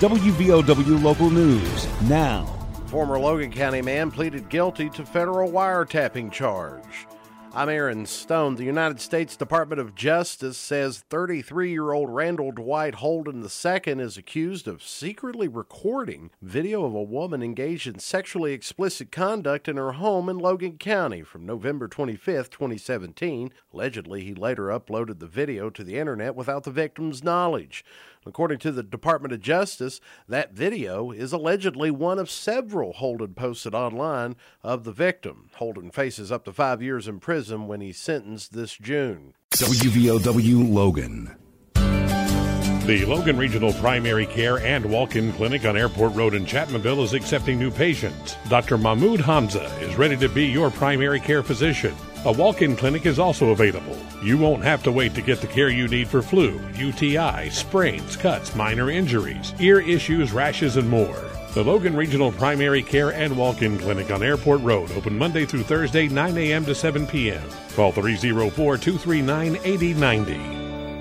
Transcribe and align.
WVOW 0.00 1.02
Local 1.02 1.28
News 1.28 1.86
now. 2.08 2.46
Former 2.86 3.18
Logan 3.18 3.52
County 3.52 3.82
man 3.82 4.10
pleaded 4.10 4.48
guilty 4.48 4.88
to 4.88 5.04
federal 5.04 5.50
wiretapping 5.50 6.32
charge. 6.32 7.06
I'm 7.52 7.68
Aaron 7.68 8.06
Stone. 8.06 8.54
The 8.54 8.64
United 8.64 9.00
States 9.00 9.34
Department 9.34 9.80
of 9.80 9.96
Justice 9.96 10.56
says 10.56 11.00
33 11.10 11.72
year 11.72 11.90
old 11.90 12.08
Randall 12.08 12.52
Dwight 12.52 12.94
Holden 12.96 13.42
II 13.42 13.92
is 14.00 14.16
accused 14.16 14.68
of 14.68 14.84
secretly 14.84 15.48
recording 15.48 16.30
video 16.40 16.84
of 16.84 16.94
a 16.94 17.02
woman 17.02 17.42
engaged 17.42 17.88
in 17.88 17.98
sexually 17.98 18.52
explicit 18.52 19.10
conduct 19.10 19.66
in 19.66 19.78
her 19.78 19.92
home 19.92 20.28
in 20.28 20.38
Logan 20.38 20.78
County 20.78 21.24
from 21.24 21.44
November 21.44 21.88
25, 21.88 22.50
2017. 22.50 23.52
Allegedly, 23.74 24.22
he 24.22 24.32
later 24.32 24.66
uploaded 24.66 25.18
the 25.18 25.26
video 25.26 25.70
to 25.70 25.82
the 25.82 25.98
internet 25.98 26.36
without 26.36 26.62
the 26.62 26.70
victim's 26.70 27.24
knowledge. 27.24 27.84
According 28.26 28.58
to 28.58 28.70
the 28.70 28.82
Department 28.82 29.32
of 29.32 29.40
Justice, 29.40 29.98
that 30.28 30.52
video 30.52 31.10
is 31.10 31.32
allegedly 31.32 31.90
one 31.90 32.18
of 32.18 32.30
several 32.30 32.92
Holden 32.92 33.32
posted 33.32 33.74
online 33.74 34.36
of 34.62 34.84
the 34.84 34.92
victim. 34.92 35.48
Holden 35.54 35.90
faces 35.90 36.30
up 36.30 36.44
to 36.44 36.52
five 36.52 36.82
years 36.82 37.08
in 37.08 37.18
prison 37.18 37.39
when 37.48 37.80
he's 37.80 37.98
sentenced 37.98 38.52
this 38.52 38.76
June. 38.76 39.34
WVOW 39.52 40.72
Logan. 40.72 41.36
The 41.74 43.04
Logan 43.06 43.36
Regional 43.36 43.72
Primary 43.74 44.26
Care 44.26 44.58
and 44.58 44.84
Walk 44.84 45.14
In 45.14 45.32
Clinic 45.34 45.64
on 45.64 45.76
Airport 45.76 46.14
Road 46.14 46.34
in 46.34 46.44
Chapmanville 46.44 47.04
is 47.04 47.14
accepting 47.14 47.58
new 47.58 47.70
patients. 47.70 48.36
Dr. 48.48 48.78
Mahmoud 48.78 49.20
Hamza 49.20 49.64
is 49.80 49.96
ready 49.96 50.16
to 50.16 50.28
be 50.28 50.46
your 50.46 50.70
primary 50.70 51.20
care 51.20 51.42
physician. 51.42 51.94
A 52.24 52.32
walk 52.32 52.62
in 52.62 52.76
clinic 52.76 53.06
is 53.06 53.18
also 53.18 53.50
available. 53.50 53.96
You 54.22 54.36
won't 54.36 54.64
have 54.64 54.82
to 54.82 54.92
wait 54.92 55.14
to 55.14 55.22
get 55.22 55.40
the 55.40 55.46
care 55.46 55.70
you 55.70 55.88
need 55.88 56.08
for 56.08 56.20
flu, 56.20 56.60
UTI, 56.74 57.48
sprains, 57.50 58.16
cuts, 58.16 58.54
minor 58.54 58.90
injuries, 58.90 59.54
ear 59.60 59.80
issues, 59.80 60.32
rashes, 60.32 60.76
and 60.76 60.88
more. 60.88 61.16
The 61.52 61.64
Logan 61.64 61.96
Regional 61.96 62.30
Primary 62.30 62.80
Care 62.80 63.10
and 63.10 63.36
Walk 63.36 63.62
In 63.62 63.76
Clinic 63.76 64.12
on 64.12 64.22
Airport 64.22 64.60
Road, 64.60 64.92
open 64.92 65.18
Monday 65.18 65.44
through 65.44 65.64
Thursday, 65.64 66.06
9 66.06 66.38
a.m. 66.38 66.64
to 66.64 66.76
7 66.76 67.08
p.m. 67.08 67.42
Call 67.74 67.90
304 67.90 68.76
239 68.76 69.58
8090. 69.64 70.34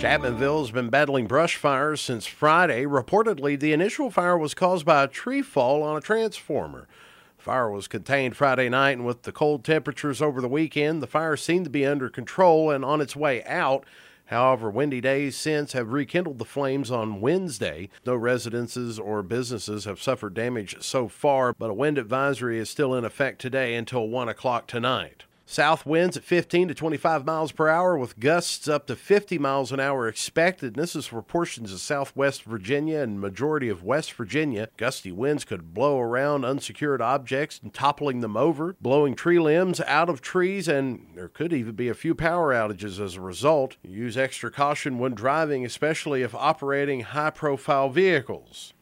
Chapmanville 0.00 0.60
has 0.60 0.70
been 0.70 0.88
battling 0.88 1.26
brush 1.26 1.56
fires 1.56 2.00
since 2.00 2.24
Friday. 2.24 2.86
Reportedly, 2.86 3.60
the 3.60 3.74
initial 3.74 4.10
fire 4.10 4.38
was 4.38 4.54
caused 4.54 4.86
by 4.86 5.02
a 5.02 5.08
tree 5.08 5.42
fall 5.42 5.82
on 5.82 5.98
a 5.98 6.00
transformer. 6.00 6.88
Fire 7.36 7.70
was 7.70 7.86
contained 7.86 8.34
Friday 8.34 8.70
night, 8.70 8.92
and 8.92 9.04
with 9.04 9.24
the 9.24 9.32
cold 9.32 9.64
temperatures 9.64 10.22
over 10.22 10.40
the 10.40 10.48
weekend, 10.48 11.02
the 11.02 11.06
fire 11.06 11.36
seemed 11.36 11.66
to 11.66 11.70
be 11.70 11.84
under 11.84 12.08
control 12.08 12.70
and 12.70 12.86
on 12.86 13.02
its 13.02 13.14
way 13.14 13.44
out. 13.44 13.84
However, 14.28 14.70
windy 14.70 15.00
days 15.00 15.36
since 15.36 15.72
have 15.72 15.92
rekindled 15.92 16.38
the 16.38 16.44
flames 16.44 16.90
on 16.90 17.22
Wednesday. 17.22 17.88
No 18.04 18.14
residences 18.14 18.98
or 18.98 19.22
businesses 19.22 19.86
have 19.86 20.02
suffered 20.02 20.34
damage 20.34 20.76
so 20.80 21.08
far, 21.08 21.54
but 21.54 21.70
a 21.70 21.74
wind 21.74 21.96
advisory 21.96 22.58
is 22.58 22.68
still 22.68 22.94
in 22.94 23.06
effect 23.06 23.40
today 23.40 23.74
until 23.74 24.06
1 24.06 24.28
o'clock 24.28 24.66
tonight. 24.66 25.24
South 25.50 25.86
winds 25.86 26.14
at 26.14 26.24
15 26.24 26.68
to 26.68 26.74
25 26.74 27.24
miles 27.24 27.52
per 27.52 27.68
hour 27.70 27.96
with 27.96 28.20
gusts 28.20 28.68
up 28.68 28.86
to 28.86 28.94
50 28.94 29.38
miles 29.38 29.72
an 29.72 29.80
hour 29.80 30.06
expected. 30.06 30.76
And 30.76 30.82
this 30.82 30.94
is 30.94 31.06
for 31.06 31.22
portions 31.22 31.72
of 31.72 31.80
southwest 31.80 32.42
Virginia 32.42 32.98
and 32.98 33.18
majority 33.18 33.70
of 33.70 33.82
West 33.82 34.12
Virginia. 34.12 34.68
Gusty 34.76 35.10
winds 35.10 35.46
could 35.46 35.72
blow 35.72 35.98
around 36.00 36.44
unsecured 36.44 37.00
objects 37.00 37.60
and 37.62 37.72
toppling 37.72 38.20
them 38.20 38.36
over, 38.36 38.76
blowing 38.82 39.14
tree 39.14 39.38
limbs 39.38 39.80
out 39.80 40.10
of 40.10 40.20
trees, 40.20 40.68
and 40.68 41.06
there 41.14 41.30
could 41.30 41.54
even 41.54 41.74
be 41.74 41.88
a 41.88 41.94
few 41.94 42.14
power 42.14 42.52
outages 42.52 43.02
as 43.02 43.14
a 43.14 43.22
result. 43.22 43.78
Use 43.82 44.18
extra 44.18 44.50
caution 44.50 44.98
when 44.98 45.14
driving, 45.14 45.64
especially 45.64 46.20
if 46.20 46.34
operating 46.34 47.00
high 47.00 47.30
profile 47.30 47.88
vehicles. 47.88 48.74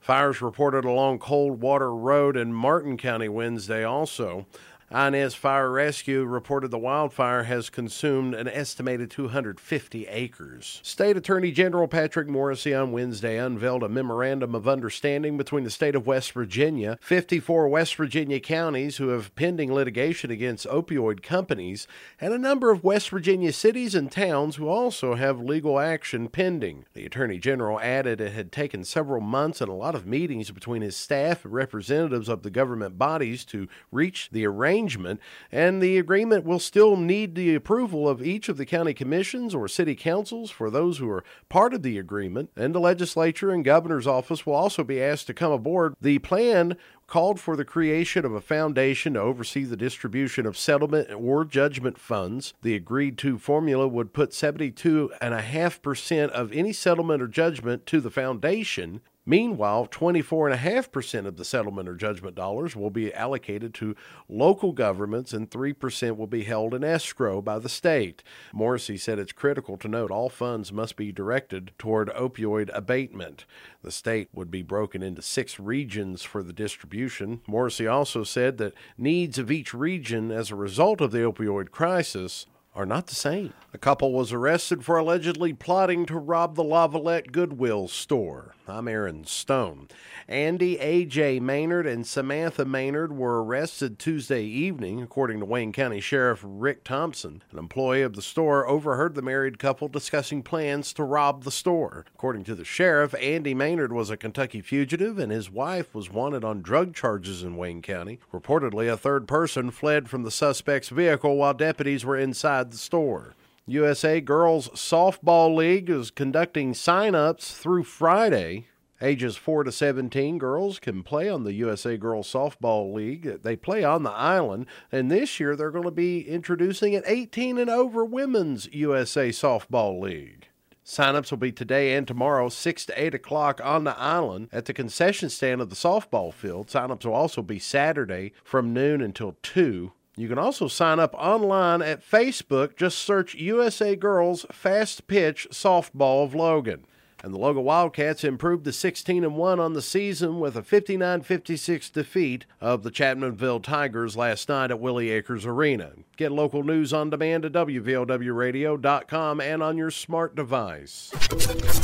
Fires 0.00 0.42
reported 0.42 0.84
along 0.84 1.20
Coldwater 1.20 1.94
Road 1.94 2.36
in 2.36 2.54
Martin 2.54 2.96
County 2.96 3.28
Wednesday 3.28 3.84
also. 3.84 4.46
Inez 4.92 5.36
Fire 5.36 5.70
Rescue 5.70 6.24
reported 6.24 6.72
the 6.72 6.78
wildfire 6.78 7.44
has 7.44 7.70
consumed 7.70 8.34
an 8.34 8.48
estimated 8.48 9.08
250 9.08 10.08
acres. 10.08 10.80
State 10.82 11.16
Attorney 11.16 11.52
General 11.52 11.86
Patrick 11.86 12.26
Morrisey 12.26 12.74
on 12.74 12.90
Wednesday 12.90 13.38
unveiled 13.38 13.84
a 13.84 13.88
memorandum 13.88 14.52
of 14.52 14.66
understanding 14.66 15.36
between 15.36 15.62
the 15.62 15.70
state 15.70 15.94
of 15.94 16.08
West 16.08 16.32
Virginia, 16.32 16.98
54 17.02 17.68
West 17.68 17.94
Virginia 17.94 18.40
counties 18.40 18.96
who 18.96 19.10
have 19.10 19.32
pending 19.36 19.72
litigation 19.72 20.28
against 20.28 20.66
opioid 20.66 21.22
companies, 21.22 21.86
and 22.20 22.34
a 22.34 22.38
number 22.38 22.72
of 22.72 22.82
West 22.82 23.10
Virginia 23.10 23.52
cities 23.52 23.94
and 23.94 24.10
towns 24.10 24.56
who 24.56 24.66
also 24.66 25.14
have 25.14 25.38
legal 25.38 25.78
action 25.78 26.26
pending. 26.26 26.84
The 26.94 27.06
Attorney 27.06 27.38
General 27.38 27.78
added 27.78 28.20
it 28.20 28.32
had 28.32 28.50
taken 28.50 28.82
several 28.82 29.20
months 29.20 29.60
and 29.60 29.70
a 29.70 29.72
lot 29.72 29.94
of 29.94 30.04
meetings 30.04 30.50
between 30.50 30.82
his 30.82 30.96
staff 30.96 31.44
and 31.44 31.54
representatives 31.54 32.28
of 32.28 32.42
the 32.42 32.50
government 32.50 32.98
bodies 32.98 33.44
to 33.44 33.68
reach 33.92 34.30
the 34.32 34.44
arrangement 34.44 34.79
arrangement, 34.80 35.20
and 35.52 35.82
the 35.82 35.98
agreement 35.98 36.44
will 36.44 36.58
still 36.58 36.96
need 36.96 37.34
the 37.34 37.54
approval 37.54 38.08
of 38.08 38.22
each 38.22 38.48
of 38.48 38.56
the 38.56 38.64
county 38.64 38.94
commissions 38.94 39.54
or 39.54 39.68
city 39.68 39.94
councils 39.94 40.50
for 40.50 40.70
those 40.70 40.98
who 40.98 41.10
are 41.10 41.22
part 41.48 41.74
of 41.74 41.82
the 41.82 41.98
agreement, 41.98 42.50
and 42.56 42.74
the 42.74 42.80
legislature 42.80 43.50
and 43.50 43.64
governor's 43.64 44.06
office 44.06 44.46
will 44.46 44.54
also 44.54 44.82
be 44.82 45.02
asked 45.02 45.26
to 45.26 45.34
come 45.34 45.52
aboard. 45.52 45.94
The 46.00 46.18
plan 46.20 46.76
called 47.06 47.40
for 47.40 47.56
the 47.56 47.64
creation 47.64 48.24
of 48.24 48.32
a 48.32 48.40
foundation 48.40 49.14
to 49.14 49.20
oversee 49.20 49.64
the 49.64 49.76
distribution 49.76 50.46
of 50.46 50.56
settlement 50.56 51.10
or 51.12 51.44
judgment 51.44 51.98
funds. 51.98 52.54
The 52.62 52.76
agreed 52.76 53.18
to 53.18 53.36
formula 53.36 53.88
would 53.88 54.14
put 54.14 54.30
72.5% 54.30 56.28
of 56.30 56.52
any 56.52 56.72
settlement 56.72 57.20
or 57.20 57.26
judgment 57.26 57.84
to 57.86 58.00
the 58.00 58.10
foundation, 58.12 59.00
Meanwhile, 59.30 59.86
24.5% 59.92 61.24
of 61.24 61.36
the 61.36 61.44
settlement 61.44 61.88
or 61.88 61.94
judgment 61.94 62.34
dollars 62.34 62.74
will 62.74 62.90
be 62.90 63.14
allocated 63.14 63.72
to 63.74 63.94
local 64.28 64.72
governments 64.72 65.32
and 65.32 65.48
3% 65.48 66.16
will 66.16 66.26
be 66.26 66.42
held 66.42 66.74
in 66.74 66.82
escrow 66.82 67.40
by 67.40 67.60
the 67.60 67.68
state. 67.68 68.24
Morrisey 68.52 68.98
said 68.98 69.20
it's 69.20 69.30
critical 69.30 69.76
to 69.76 69.86
note 69.86 70.10
all 70.10 70.30
funds 70.30 70.72
must 70.72 70.96
be 70.96 71.12
directed 71.12 71.70
toward 71.78 72.08
opioid 72.08 72.70
abatement. 72.74 73.44
The 73.84 73.92
state 73.92 74.30
would 74.32 74.50
be 74.50 74.62
broken 74.62 75.00
into 75.00 75.22
six 75.22 75.60
regions 75.60 76.24
for 76.24 76.42
the 76.42 76.52
distribution. 76.52 77.40
Morrisey 77.48 77.88
also 77.88 78.24
said 78.24 78.58
that 78.58 78.74
needs 78.98 79.38
of 79.38 79.48
each 79.48 79.72
region 79.72 80.32
as 80.32 80.50
a 80.50 80.56
result 80.56 81.00
of 81.00 81.12
the 81.12 81.18
opioid 81.18 81.70
crisis 81.70 82.46
are 82.74 82.86
not 82.86 83.06
the 83.06 83.14
same. 83.14 83.52
A 83.72 83.78
couple 83.78 84.12
was 84.12 84.32
arrested 84.32 84.84
for 84.84 84.96
allegedly 84.96 85.52
plotting 85.52 86.06
to 86.06 86.18
rob 86.18 86.56
the 86.56 86.64
Lavalette 86.64 87.30
Goodwill 87.30 87.86
store. 87.86 88.54
I'm 88.70 88.86
Aaron 88.86 89.24
Stone. 89.24 89.88
Andy 90.28 90.78
A.J. 90.78 91.40
Maynard 91.40 91.86
and 91.86 92.06
Samantha 92.06 92.64
Maynard 92.64 93.16
were 93.16 93.42
arrested 93.42 93.98
Tuesday 93.98 94.44
evening, 94.44 95.02
according 95.02 95.40
to 95.40 95.44
Wayne 95.44 95.72
County 95.72 96.00
Sheriff 96.00 96.40
Rick 96.44 96.84
Thompson. 96.84 97.42
An 97.50 97.58
employee 97.58 98.02
of 98.02 98.14
the 98.14 98.22
store 98.22 98.68
overheard 98.68 99.16
the 99.16 99.22
married 99.22 99.58
couple 99.58 99.88
discussing 99.88 100.44
plans 100.44 100.92
to 100.92 101.02
rob 101.02 101.42
the 101.42 101.50
store. 101.50 102.04
According 102.14 102.44
to 102.44 102.54
the 102.54 102.64
sheriff, 102.64 103.12
Andy 103.20 103.54
Maynard 103.54 103.92
was 103.92 104.08
a 104.08 104.16
Kentucky 104.16 104.60
fugitive 104.60 105.18
and 105.18 105.32
his 105.32 105.50
wife 105.50 105.92
was 105.92 106.08
wanted 106.08 106.44
on 106.44 106.62
drug 106.62 106.94
charges 106.94 107.42
in 107.42 107.56
Wayne 107.56 107.82
County. 107.82 108.20
Reportedly, 108.32 108.90
a 108.90 108.96
third 108.96 109.26
person 109.26 109.72
fled 109.72 110.08
from 110.08 110.22
the 110.22 110.30
suspect's 110.30 110.90
vehicle 110.90 111.36
while 111.36 111.54
deputies 111.54 112.04
were 112.04 112.16
inside 112.16 112.70
the 112.70 112.78
store. 112.78 113.34
USA 113.70 114.20
Girls 114.20 114.68
Softball 114.70 115.54
League 115.54 115.88
is 115.88 116.10
conducting 116.10 116.74
sign-ups 116.74 117.52
through 117.54 117.84
Friday. 117.84 118.66
Ages 119.00 119.36
4 119.36 119.62
to 119.62 119.70
17 119.70 120.38
girls 120.38 120.80
can 120.80 121.04
play 121.04 121.28
on 121.28 121.44
the 121.44 121.52
USA 121.52 121.96
Girls 121.96 122.30
Softball 122.30 122.92
League. 122.92 123.42
They 123.42 123.54
play 123.54 123.84
on 123.84 124.02
the 124.02 124.10
island, 124.10 124.66
and 124.90 125.08
this 125.08 125.38
year 125.38 125.54
they're 125.54 125.70
going 125.70 125.84
to 125.84 125.92
be 125.92 126.28
introducing 126.28 126.96
an 126.96 127.04
18 127.06 127.58
and 127.58 127.70
over 127.70 128.04
Women's 128.04 128.68
USA 128.72 129.28
Softball 129.28 130.00
League. 130.00 130.48
Sign-ups 130.82 131.30
will 131.30 131.38
be 131.38 131.52
today 131.52 131.94
and 131.94 132.08
tomorrow, 132.08 132.48
6 132.48 132.86
to 132.86 133.00
8 133.00 133.14
o'clock 133.14 133.60
on 133.62 133.84
the 133.84 133.96
island 133.96 134.48
at 134.50 134.64
the 134.64 134.72
concession 134.72 135.30
stand 135.30 135.60
of 135.60 135.70
the 135.70 135.76
softball 135.76 136.34
field. 136.34 136.68
Sign-ups 136.68 137.06
will 137.06 137.14
also 137.14 137.40
be 137.40 137.60
Saturday 137.60 138.32
from 138.42 138.74
noon 138.74 139.00
until 139.00 139.36
2. 139.42 139.92
You 140.20 140.28
can 140.28 140.38
also 140.38 140.68
sign 140.68 140.98
up 141.00 141.14
online 141.14 141.82
at 141.82 142.08
Facebook. 142.08 142.76
Just 142.76 142.98
search 142.98 143.34
USA 143.34 143.96
Girls 143.96 144.44
Fast 144.52 145.06
Pitch 145.06 145.48
Softball 145.50 146.24
of 146.24 146.34
Logan. 146.34 146.84
And 147.22 147.34
the 147.34 147.38
Logan 147.38 147.64
Wildcats 147.64 148.24
improved 148.24 148.64
to 148.64 148.72
16 148.72 149.24
and 149.24 149.36
1 149.36 149.60
on 149.60 149.74
the 149.74 149.82
season 149.82 150.40
with 150.40 150.56
a 150.56 150.62
59-56 150.62 151.92
defeat 151.92 152.46
of 152.60 152.82
the 152.82 152.90
Chapmanville 152.90 153.62
Tigers 153.62 154.16
last 154.16 154.48
night 154.48 154.70
at 154.70 154.80
Willie 154.80 155.10
Akers 155.10 155.44
Arena. 155.44 155.92
Get 156.16 156.32
local 156.32 156.62
news 156.62 156.94
on 156.94 157.10
demand 157.10 157.44
at 157.44 157.52
WVLWradio.com 157.52 159.40
and 159.40 159.62
on 159.62 159.76
your 159.76 159.90
smart 159.90 160.34
device. 160.34 161.10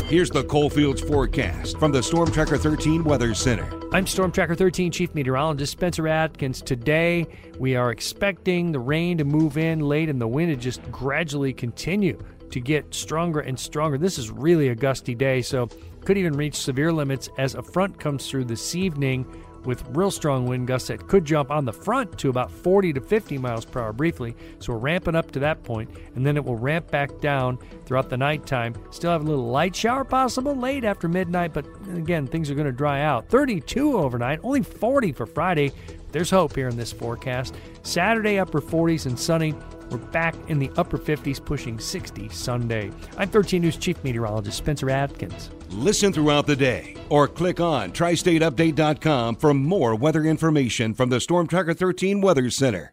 Here's 0.07 0.31
the 0.31 0.45
Coalfields 0.45 1.03
forecast 1.03 1.79
from 1.79 1.93
the 1.93 2.03
Storm 2.03 2.31
Tracker 2.31 2.57
13 2.57 3.05
Weather 3.05 3.35
Center. 3.35 3.86
I'm 3.97 4.07
Storm 4.07 4.31
Tracker 4.31 4.55
13 4.55 4.93
Chief 4.93 5.15
Meteorologist 5.15 5.73
Spencer 5.73 6.07
Atkins. 6.07 6.61
Today, 6.61 7.27
we 7.59 7.77
are 7.77 7.91
expecting 7.91 8.71
the 8.71 8.79
rain 8.79 9.17
to 9.17 9.25
move 9.25 9.57
in 9.57 9.81
late 9.81 10.11
and 10.11 10.21
the 10.21 10.29
wind 10.29 10.51
to 10.51 10.57
just 10.57 10.83
gradually 10.93 11.55
continue 11.55 12.23
to 12.51 12.61
get 12.61 12.93
stronger 12.93 13.41
and 13.41 13.59
stronger. 13.59 13.97
This 13.97 14.19
is 14.19 14.31
really 14.31 14.69
a 14.69 14.75
gusty 14.75 15.15
day, 15.15 15.41
so 15.41 15.71
could 16.05 16.19
even 16.19 16.35
reach 16.35 16.57
severe 16.57 16.93
limits 16.93 17.31
as 17.39 17.55
a 17.55 17.63
front 17.63 17.99
comes 17.99 18.29
through 18.29 18.45
this 18.45 18.75
evening 18.75 19.25
with 19.67 19.85
real 19.91 20.11
strong 20.11 20.47
wind 20.47 20.67
gusts 20.67 20.89
that 20.89 21.07
could 21.09 21.25
jump 21.25 21.51
on 21.51 21.65
the 21.65 21.73
front 21.73 22.17
to 22.19 22.31
about 22.31 22.51
40 22.51 22.93
to 22.95 23.01
50 23.01 23.39
miles 23.39 23.65
per 23.65 23.81
hour 23.81 23.93
briefly. 23.93 24.37
So 24.61 24.73
we're 24.73 24.79
ramping 24.79 25.15
up 25.15 25.31
to 25.33 25.39
that 25.41 25.63
point, 25.65 25.91
and 26.15 26.25
then 26.25 26.37
it 26.37 26.45
will 26.45 26.57
ramp 26.57 26.91
back 26.91 27.21
down 27.21 27.59
throughout 27.85 28.09
the 28.09 28.17
nighttime. 28.17 28.75
Still 28.91 29.11
have 29.11 29.23
a 29.23 29.25
little 29.25 29.49
light 29.49 29.75
shower 29.75 30.05
possible 30.05 30.55
late 30.55 30.85
after 30.85 31.09
midnight, 31.09 31.53
but 31.53 31.67
again, 31.95 32.27
things 32.27 32.51
are 32.51 32.55
going 32.55 32.67
to 32.67 32.73
dry 32.73 33.03
out. 33.03 33.29
32 33.29 33.99
overnight, 33.99 34.41
only 34.43 34.63
40 34.63 35.13
for 35.13 35.27
Friday. 35.27 35.73
There's 36.13 36.31
hope 36.31 36.55
here 36.55 36.69
in 36.69 36.77
this 36.77 36.93
forecast. 36.93 37.55
Saturday, 37.83 38.39
upper 38.39 38.61
40s 38.61 39.07
and 39.07 39.19
sunny. 39.19 39.55
We're 39.91 39.99
back 39.99 40.35
in 40.49 40.59
the 40.59 40.71
upper 40.77 40.99
50s, 40.99 41.45
pushing 41.45 41.79
60 41.79 42.29
Sunday. 42.31 42.91
I'm 43.17 43.29
13 43.29 43.63
News 43.63 43.77
Chief 43.77 44.03
Meteorologist 44.03 44.57
Spencer 44.57 44.91
Atkins. 44.91 45.51
Listen 45.71 46.13
throughout 46.13 46.47
the 46.47 46.57
day 46.57 46.97
or 47.09 47.29
click 47.29 47.61
on 47.61 47.93
tristateupdate.com 47.93 49.37
for 49.37 49.55
more 49.55 49.95
weather 49.95 50.25
information 50.25 50.95
from 50.95 51.11
the 51.11 51.21
Storm 51.21 51.47
Tracker 51.47 51.75
13 51.75 52.21
Weather 52.21 52.51
Center. 52.51 52.93